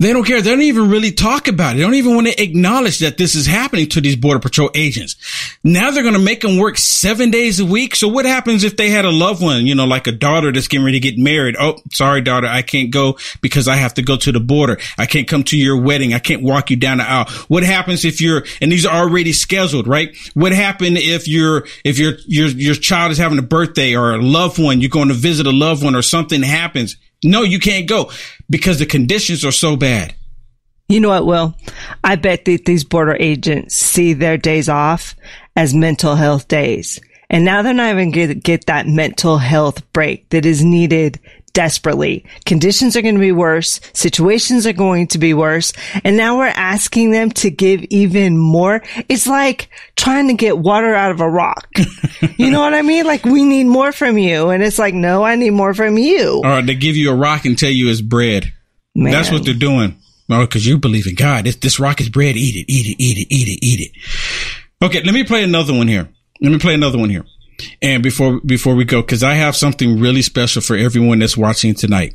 They 0.00 0.12
don't 0.12 0.24
care. 0.24 0.40
They 0.40 0.50
don't 0.50 0.62
even 0.62 0.90
really 0.90 1.10
talk 1.10 1.48
about 1.48 1.74
it. 1.74 1.78
They 1.78 1.82
don't 1.82 1.94
even 1.94 2.14
want 2.14 2.28
to 2.28 2.40
acknowledge 2.40 3.00
that 3.00 3.18
this 3.18 3.34
is 3.34 3.46
happening 3.46 3.88
to 3.88 4.00
these 4.00 4.14
border 4.14 4.38
patrol 4.38 4.70
agents. 4.72 5.16
Now 5.64 5.90
they're 5.90 6.04
going 6.04 6.14
to 6.14 6.20
make 6.20 6.40
them 6.40 6.56
work 6.56 6.78
seven 6.78 7.32
days 7.32 7.58
a 7.58 7.64
week. 7.64 7.96
So 7.96 8.06
what 8.06 8.24
happens 8.24 8.62
if 8.62 8.76
they 8.76 8.90
had 8.90 9.04
a 9.04 9.10
loved 9.10 9.42
one, 9.42 9.66
you 9.66 9.74
know, 9.74 9.86
like 9.86 10.06
a 10.06 10.12
daughter 10.12 10.52
that's 10.52 10.68
getting 10.68 10.84
ready 10.86 11.00
to 11.00 11.10
get 11.10 11.18
married? 11.18 11.56
Oh, 11.58 11.78
sorry, 11.90 12.20
daughter. 12.20 12.46
I 12.46 12.62
can't 12.62 12.92
go 12.92 13.18
because 13.40 13.66
I 13.66 13.74
have 13.74 13.94
to 13.94 14.02
go 14.02 14.16
to 14.18 14.30
the 14.30 14.38
border. 14.38 14.78
I 14.96 15.06
can't 15.06 15.26
come 15.26 15.42
to 15.44 15.58
your 15.58 15.80
wedding. 15.80 16.14
I 16.14 16.20
can't 16.20 16.44
walk 16.44 16.70
you 16.70 16.76
down 16.76 16.98
the 16.98 17.04
aisle. 17.04 17.28
What 17.48 17.64
happens 17.64 18.04
if 18.04 18.20
you're, 18.20 18.44
and 18.60 18.70
these 18.70 18.86
are 18.86 19.02
already 19.02 19.32
scheduled, 19.32 19.88
right? 19.88 20.16
What 20.34 20.52
happened 20.52 20.98
if 20.98 21.26
your, 21.26 21.66
if 21.84 21.98
your, 21.98 22.12
your, 22.28 22.46
your 22.50 22.74
child 22.76 23.10
is 23.10 23.18
having 23.18 23.40
a 23.40 23.42
birthday 23.42 23.96
or 23.96 24.14
a 24.14 24.22
loved 24.22 24.62
one, 24.62 24.80
you're 24.80 24.90
going 24.90 25.08
to 25.08 25.14
visit 25.14 25.48
a 25.48 25.50
loved 25.50 25.82
one 25.82 25.96
or 25.96 26.02
something 26.02 26.40
happens? 26.44 26.96
No, 27.24 27.42
you 27.42 27.58
can't 27.58 27.88
go 27.88 28.10
because 28.48 28.78
the 28.78 28.86
conditions 28.86 29.44
are 29.44 29.52
so 29.52 29.76
bad. 29.76 30.14
You 30.88 31.00
know 31.00 31.10
what, 31.10 31.26
Will? 31.26 31.54
I 32.02 32.16
bet 32.16 32.44
that 32.46 32.64
these 32.64 32.84
border 32.84 33.16
agents 33.18 33.74
see 33.74 34.14
their 34.14 34.38
days 34.38 34.68
off 34.68 35.14
as 35.54 35.74
mental 35.74 36.14
health 36.14 36.48
days. 36.48 36.98
And 37.28 37.44
now 37.44 37.60
they're 37.60 37.74
not 37.74 37.90
even 37.90 38.10
going 38.10 38.28
to 38.28 38.34
get 38.34 38.66
that 38.66 38.86
mental 38.86 39.36
health 39.36 39.92
break 39.92 40.30
that 40.30 40.46
is 40.46 40.64
needed 40.64 41.20
desperately. 41.52 42.24
Conditions 42.46 42.96
are 42.96 43.02
going 43.02 43.14
to 43.14 43.20
be 43.20 43.32
worse. 43.32 43.80
Situations 43.92 44.66
are 44.66 44.72
going 44.72 45.08
to 45.08 45.18
be 45.18 45.34
worse. 45.34 45.72
And 46.04 46.16
now 46.16 46.38
we're 46.38 46.46
asking 46.46 47.10
them 47.10 47.30
to 47.32 47.50
give 47.50 47.84
even 47.90 48.36
more. 48.36 48.82
It's 49.08 49.26
like 49.26 49.70
trying 49.96 50.28
to 50.28 50.34
get 50.34 50.58
water 50.58 50.94
out 50.94 51.10
of 51.10 51.20
a 51.20 51.28
rock. 51.28 51.68
you 52.36 52.50
know 52.50 52.60
what 52.60 52.74
I 52.74 52.82
mean? 52.82 53.06
Like 53.06 53.24
we 53.24 53.44
need 53.44 53.64
more 53.64 53.92
from 53.92 54.18
you. 54.18 54.50
And 54.50 54.62
it's 54.62 54.78
like, 54.78 54.94
no, 54.94 55.24
I 55.24 55.36
need 55.36 55.50
more 55.50 55.74
from 55.74 55.98
you. 55.98 56.42
Or 56.44 56.62
they 56.62 56.74
give 56.74 56.96
you 56.96 57.10
a 57.10 57.16
rock 57.16 57.44
and 57.44 57.58
tell 57.58 57.70
you 57.70 57.88
it's 57.90 58.00
bread. 58.00 58.52
Man. 58.94 59.12
That's 59.12 59.30
what 59.30 59.44
they're 59.44 59.54
doing. 59.54 59.96
Oh, 60.30 60.42
because 60.42 60.66
you 60.66 60.78
believe 60.78 61.06
in 61.06 61.14
God. 61.14 61.44
This, 61.46 61.56
this 61.56 61.80
rock 61.80 62.00
is 62.00 62.08
bread. 62.08 62.36
Eat 62.36 62.56
it, 62.56 62.72
eat 62.72 62.86
it, 62.86 63.02
eat 63.02 63.18
it, 63.18 63.34
eat 63.34 63.48
it, 63.48 63.66
eat 63.66 63.80
it. 63.80 64.84
Okay, 64.84 65.02
let 65.02 65.14
me 65.14 65.24
play 65.24 65.42
another 65.42 65.72
one 65.72 65.88
here. 65.88 66.08
Let 66.40 66.52
me 66.52 66.58
play 66.58 66.74
another 66.74 66.98
one 66.98 67.10
here. 67.10 67.24
And 67.82 68.02
before 68.02 68.40
before 68.40 68.74
we 68.74 68.84
go, 68.84 69.02
because 69.02 69.22
I 69.22 69.34
have 69.34 69.56
something 69.56 70.00
really 70.00 70.22
special 70.22 70.62
for 70.62 70.76
everyone 70.76 71.18
that's 71.18 71.36
watching 71.36 71.74
tonight. 71.74 72.14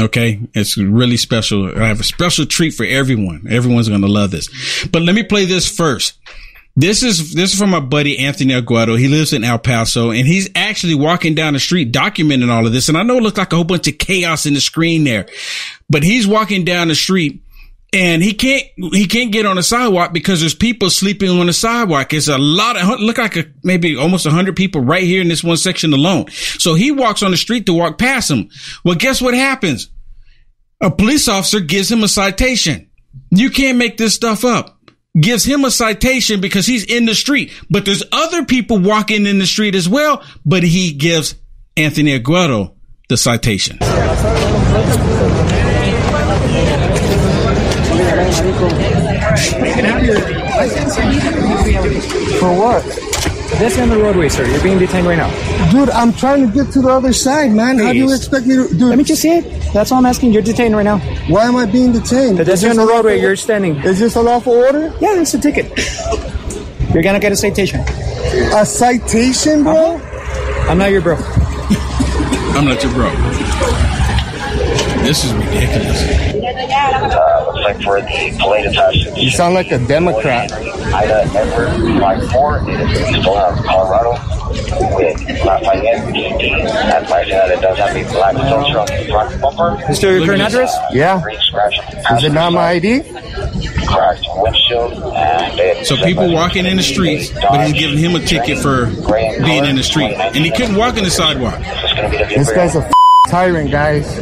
Okay, 0.00 0.40
it's 0.54 0.78
really 0.78 1.16
special. 1.16 1.78
I 1.78 1.86
have 1.86 2.00
a 2.00 2.04
special 2.04 2.46
treat 2.46 2.72
for 2.72 2.86
everyone. 2.86 3.46
Everyone's 3.50 3.88
going 3.88 4.00
to 4.00 4.08
love 4.08 4.30
this. 4.30 4.48
But 4.90 5.02
let 5.02 5.14
me 5.14 5.22
play 5.22 5.44
this 5.44 5.70
first. 5.70 6.18
This 6.76 7.02
is 7.02 7.34
this 7.34 7.52
is 7.52 7.58
from 7.58 7.70
my 7.70 7.80
buddy 7.80 8.18
Anthony 8.18 8.54
Aguero. 8.54 8.98
He 8.98 9.08
lives 9.08 9.32
in 9.32 9.44
El 9.44 9.58
Paso, 9.58 10.10
and 10.10 10.26
he's 10.26 10.48
actually 10.54 10.94
walking 10.94 11.34
down 11.34 11.52
the 11.52 11.58
street 11.58 11.92
documenting 11.92 12.50
all 12.50 12.66
of 12.66 12.72
this. 12.72 12.88
And 12.88 12.96
I 12.96 13.02
know 13.02 13.18
it 13.18 13.22
looks 13.22 13.36
like 13.36 13.52
a 13.52 13.56
whole 13.56 13.64
bunch 13.64 13.88
of 13.88 13.98
chaos 13.98 14.46
in 14.46 14.54
the 14.54 14.60
screen 14.60 15.04
there, 15.04 15.26
but 15.90 16.02
he's 16.02 16.26
walking 16.26 16.64
down 16.64 16.88
the 16.88 16.94
street 16.94 17.42
and 17.92 18.22
he 18.22 18.32
can't 18.32 18.64
he 18.92 19.06
can't 19.06 19.32
get 19.32 19.46
on 19.46 19.56
the 19.56 19.62
sidewalk 19.62 20.12
because 20.12 20.40
there's 20.40 20.54
people 20.54 20.90
sleeping 20.90 21.28
on 21.28 21.46
the 21.46 21.52
sidewalk. 21.52 22.12
It's 22.12 22.28
a 22.28 22.38
lot 22.38 22.76
of 22.76 23.00
look 23.00 23.18
like 23.18 23.36
a 23.36 23.46
maybe 23.64 23.96
almost 23.96 24.26
hundred 24.26 24.56
people 24.56 24.80
right 24.80 25.02
here 25.02 25.20
in 25.20 25.28
this 25.28 25.42
one 25.42 25.56
section 25.56 25.92
alone. 25.92 26.30
So 26.30 26.74
he 26.74 26.92
walks 26.92 27.22
on 27.22 27.30
the 27.32 27.36
street 27.36 27.66
to 27.66 27.72
walk 27.72 27.98
past 27.98 28.30
him. 28.30 28.48
Well, 28.84 28.94
guess 28.94 29.20
what 29.20 29.34
happens? 29.34 29.90
A 30.80 30.90
police 30.90 31.28
officer 31.28 31.60
gives 31.60 31.90
him 31.90 32.02
a 32.04 32.08
citation. 32.08 32.90
You 33.30 33.50
can't 33.50 33.78
make 33.78 33.96
this 33.96 34.14
stuff 34.14 34.44
up. 34.44 34.78
Gives 35.20 35.44
him 35.44 35.64
a 35.64 35.70
citation 35.72 36.40
because 36.40 36.66
he's 36.66 36.84
in 36.84 37.04
the 37.04 37.16
street, 37.16 37.52
but 37.68 37.84
there's 37.84 38.04
other 38.12 38.44
people 38.44 38.78
walking 38.78 39.26
in 39.26 39.40
the 39.40 39.46
street 39.46 39.74
as 39.74 39.88
well. 39.88 40.22
But 40.46 40.62
he 40.62 40.92
gives 40.92 41.34
Anthony 41.76 42.16
Aguero 42.16 42.76
the 43.08 43.16
citation. 43.16 43.78
For 52.40 52.48
what? 52.56 52.82
That's 53.58 53.78
on 53.78 53.88
the 53.90 53.98
roadway, 53.98 54.28
sir. 54.28 54.46
You're 54.46 54.62
being 54.62 54.78
detained 54.78 55.06
right 55.06 55.18
now. 55.18 55.28
Dude, 55.70 55.90
I'm 55.90 56.12
trying 56.12 56.46
to 56.46 56.52
get 56.52 56.72
to 56.72 56.80
the 56.80 56.88
other 56.88 57.12
side, 57.12 57.50
man. 57.50 57.78
How 57.78 57.92
do 57.92 57.98
you 57.98 58.14
expect 58.14 58.46
me 58.46 58.54
to 58.56 58.68
do 58.74 58.86
Let 58.86 58.96
me 58.96 59.04
just 59.04 59.20
see 59.20 59.36
it. 59.38 59.72
That's 59.74 59.92
all 59.92 59.98
I'm 59.98 60.06
asking. 60.06 60.32
You're 60.32 60.42
detained 60.42 60.74
right 60.74 60.84
now. 60.84 60.98
Why 61.28 61.44
am 61.44 61.56
I 61.56 61.66
being 61.66 61.92
detained? 61.92 62.38
That's 62.38 62.48
Is 62.48 62.60
this 62.62 62.70
on 62.70 62.76
the 62.76 62.82
roadway. 62.90 63.14
lawful- 63.16 63.22
You're 63.28 63.36
standing. 63.36 63.76
Is 63.76 63.98
this 63.98 64.16
a 64.16 64.22
lawful 64.22 64.52
order? 64.54 64.92
Yeah, 65.00 65.20
it's 65.20 65.34
a 65.34 65.38
ticket. 65.38 65.66
You're 66.94 67.02
gonna 67.02 67.20
get 67.20 67.32
a 67.32 67.36
citation. 67.36 67.80
A 67.80 68.64
citation, 68.64 69.64
bro? 69.64 69.96
Uh-huh. 69.96 70.70
I'm 70.70 70.78
not 70.78 70.90
your 70.92 71.02
bro. 71.02 71.16
I'm 72.56 72.64
not 72.64 72.82
your 72.82 72.92
bro. 72.92 73.10
This 75.04 75.24
is 75.24 75.32
ridiculous. 75.34 76.00
Like 77.62 77.82
for 77.82 78.00
the 78.00 78.36
plate 78.40 78.66
attached. 78.66 79.16
You 79.16 79.30
sound 79.30 79.54
like 79.54 79.70
a 79.70 79.78
Democrat. 79.86 80.50
Ida 80.52 81.24
Edward 81.34 81.70
54 82.00 82.70
is 82.70 83.22
stolen 83.22 83.40
out 83.40 83.58
of 83.58 83.64
Colorado 83.64 84.12
with 84.96 85.20
Lafayette 85.44 86.16
ED. 86.16 86.66
Advising 86.90 87.30
that 87.32 87.50
it 87.50 87.60
does 87.60 87.78
have 87.78 87.94
a 87.94 88.12
black 88.12 88.34
filter 88.36 88.78
on 88.78 88.86
the 88.86 89.06
front 89.10 89.40
bumper. 89.40 89.82
Mr. 89.84 90.16
Your 90.18 90.26
current 90.26 90.42
address? 90.42 90.74
Yeah. 90.92 91.20
Green 91.22 91.38
scratch 91.40 91.78
on 91.78 91.94
the 91.94 92.16
Is 92.16 92.24
it 92.24 92.32
not 92.32 92.52
my 92.52 92.70
ID? 92.70 93.02
Cracked 93.86 94.24
windshield 94.36 94.94
So 95.86 95.96
people 95.96 96.32
walking 96.32 96.66
in 96.66 96.76
the 96.76 96.82
streets, 96.82 97.30
but 97.30 97.66
he's 97.66 97.78
giving 97.78 97.98
him 97.98 98.14
a 98.14 98.20
ticket 98.20 98.58
for 98.58 98.86
being 99.44 99.64
in 99.64 99.76
the 99.76 99.82
street, 99.82 100.12
and 100.14 100.36
he 100.36 100.50
couldn't 100.50 100.76
walk 100.76 100.96
in 100.96 101.04
the 101.04 101.10
sidewalk. 101.10 101.58
This 102.30 102.50
guy's 102.52 102.76
a 102.76 102.80
f- 102.80 102.92
tyrant, 103.30 103.70
guys. 103.70 104.16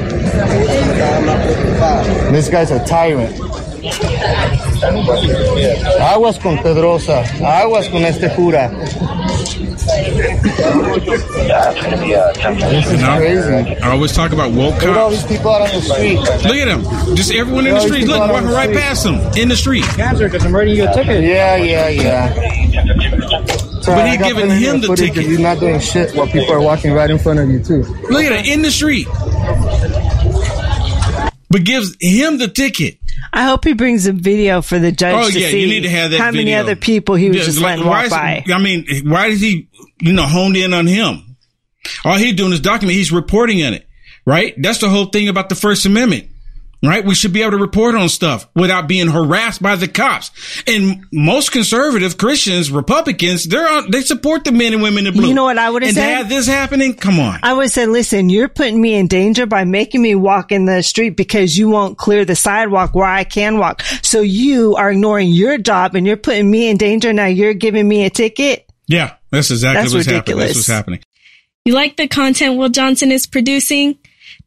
This 2.31 2.49
guy's 2.49 2.71
a 2.71 2.85
tyrant. 2.85 3.35
Aguas 6.01 6.39
con 6.39 6.59
Pedrosa. 6.59 7.25
Aguas 7.43 7.89
con 7.89 8.05
este 8.05 8.29
cura. 8.37 8.69
This 12.69 12.87
is 12.87 12.93
And 12.93 13.03
I, 13.03 13.17
crazy. 13.17 13.77
I 13.81 13.91
always 13.91 14.13
talk 14.13 14.33
about 14.33 14.53
woke 14.53 14.75
Look 14.75 14.83
at 14.85 14.97
all 14.97 15.11
these 15.11 15.25
people 15.25 15.51
out 15.51 15.63
on 15.63 15.69
the 15.75 15.81
street. 15.81 16.19
Look 16.19 16.57
at 16.57 16.67
them. 16.67 17.17
Just 17.17 17.33
everyone 17.33 17.67
in 17.67 17.75
the 17.75 17.81
street. 17.81 18.01
people 18.01 18.19
Look, 18.19 18.31
walking 18.31 18.49
right 18.49 18.69
street. 18.69 18.79
past 18.79 19.05
them 19.05 19.15
in 19.39 19.49
the 19.49 19.57
street. 19.57 19.85
Cancer, 19.85 20.29
because 20.29 20.45
I'm 20.45 20.55
writing 20.55 20.77
you 20.77 20.87
a 20.89 20.93
ticket. 20.93 21.25
Yeah, 21.25 21.57
yeah, 21.57 21.89
yeah. 21.89 23.65
So 23.89 23.95
But 23.95 24.05
I 24.05 24.11
he 24.11 24.19
giving 24.19 24.51
him 24.51 24.81
the 24.83 24.95
ticket. 24.95 25.25
of 25.25 25.31
You 25.33 25.39
not 25.39 25.61
doing 25.61 25.81
shit 25.81 26.15
while 26.15 26.27
people 26.27 26.53
are 26.53 26.61
walking 26.61 26.93
right 26.93 27.09
in 27.11 27.19
front 27.19 27.39
of 27.39 27.49
you 27.49 27.59
too. 27.59 27.83
Look 28.11 28.23
at 28.23 28.33
it 28.33 28.47
in 28.47 28.61
the 28.61 28.71
street. 28.71 29.07
But 31.51 31.65
gives 31.65 31.97
him 31.99 32.37
the 32.37 32.49
ticket. 32.49 32.99
I 33.33 33.45
hope 33.45 33.65
he 33.65 33.73
brings 33.73 34.07
a 34.07 34.13
video 34.13 34.61
for 34.61 34.79
the 34.79 34.93
judge 34.93 35.15
Oh 35.15 35.31
to 35.31 35.41
yeah, 35.41 35.49
see 35.49 35.61
you 35.63 35.69
need 35.69 35.85
to 35.85 35.89
have 35.89 36.11
that. 36.11 36.21
how 36.21 36.31
many 36.33 36.53
other 36.53 36.77
people 36.77 37.15
he 37.15 37.29
was 37.29 37.39
Yeah, 37.39 37.45
just 37.45 37.61
like, 37.61 37.71
letting 37.79 37.87
why 37.87 37.97
walk 37.97 38.05
is- 38.05 38.11
by. 38.11 38.45
I 38.53 38.59
mean, 38.59 38.87
why 39.05 39.27
is 39.29 39.41
he, 39.41 39.69
you 40.03 40.13
know, 40.13 40.25
honed 40.27 40.57
in 40.59 40.75
on 40.75 40.87
him? 40.87 41.37
All 42.05 42.19
he's 42.19 42.35
doing 42.35 42.53
is 42.53 42.61
document. 42.61 42.95
He's 42.97 43.11
reporting 43.11 43.63
on 43.65 43.73
it, 43.73 43.87
right? 44.27 44.55
That's 44.59 44.79
the 44.81 44.91
whole 44.91 45.07
thing 45.07 45.29
about 45.29 45.49
the 45.49 45.55
First 45.55 45.87
Amendment, 45.87 46.27
right? 46.83 47.05
We 47.05 47.15
should 47.15 47.33
be 47.33 47.43
able 47.43 47.53
to 47.53 47.59
report 47.59 47.95
on 47.95 48.09
stuff 48.09 48.49
without 48.55 48.87
being 48.87 49.09
harassed 49.09 49.63
by 49.63 49.77
the 49.77 49.89
cops. 49.89 50.31
And 50.67 51.07
most 51.13 51.53
conservative 51.53 52.19
Christians, 52.19 52.71
Republicans, 52.71 53.45
they're 53.45 53.69
on, 53.69 53.91
they 53.91 54.03
support 54.03 54.45
the 54.45 54.53
men 54.53 54.73
and 54.73 54.83
women 54.83 55.07
in 55.07 55.15
blue. 55.15 55.29
You 55.29 55.35
know 55.35 55.45
what 55.45 55.59
I 55.59 55.71
would 55.71 55.83
have 55.83 55.91
and 55.91 55.97
said? 55.97 56.09
to 56.09 56.15
have 56.17 56.29
this 56.29 56.47
happening, 56.47 56.95
come 56.95 57.19
on. 57.19 57.41
I 57.43 57.53
would 57.53 57.71
say, 57.71 57.87
listen, 57.87 58.29
you're 58.29 58.49
putting 58.49 58.81
me 58.81 58.95
in 58.95 59.07
danger 59.07 59.47
by 59.47 59.65
making 59.65 60.03
me 60.03 60.15
walk 60.15 60.53
in 60.53 60.67
the 60.67 60.83
street 60.83 61.17
because 61.17 61.57
you 61.59 61.69
won't 61.69 61.99
clear 61.99 62.25
the 62.25 62.37
sidewalk 62.37 62.95
where 62.95 63.07
I 63.07 63.25
can 63.25 63.59
walk. 63.59 63.83
So 64.03 64.21
you 64.21 64.77
are 64.77 64.91
ignoring 64.91 65.31
your 65.31 65.59
job 65.59 65.95
and 65.95 66.07
you're 66.07 66.17
putting 66.17 66.51
me 66.51 66.69
in 66.69 66.77
danger. 66.77 67.13
Now 67.13 67.27
you're 67.27 67.55
giving 67.55 67.87
me 67.89 68.05
a 68.05 68.11
ticket. 68.11 68.71
Yeah, 68.87 69.17
that's 69.31 69.51
exactly 69.51 69.83
That's 69.83 69.95
what's 69.95 70.07
happening. 70.07 70.39
That's 70.39 70.55
what's 70.55 70.67
happening. 70.67 71.01
You 71.65 71.75
like 71.75 71.97
the 71.97 72.09
content 72.09 72.57
Will 72.57 72.71
Johnson 72.71 73.13
is 73.13 73.27
producing? 73.27 73.99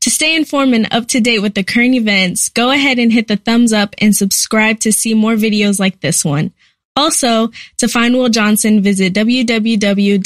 To 0.02 0.10
stay 0.10 0.36
informed 0.36 0.74
and 0.74 0.88
up 0.92 1.08
to 1.10 1.22
date 1.22 1.40
with 1.40 1.54
the 1.54 1.64
current 1.64 1.94
events, 1.96 2.50
go 2.50 2.72
ahead 2.72 2.98
and 2.98 3.14
hit 3.14 3.28
the 3.28 3.38
thumbs 3.38 3.72
up 3.72 3.96
and 4.00 4.16
subscribe 4.16 4.80
to 4.80 4.92
see 4.92 5.14
more 5.14 5.36
videos 5.36 5.80
like 5.80 6.00
this 6.00 6.26
one. 6.26 6.52
Also, 6.96 7.52
to 7.78 7.88
find 7.88 8.16
Will 8.16 8.30
Johnson, 8.30 8.82
visit 8.82 9.14
www.uaf.media. 9.14 10.26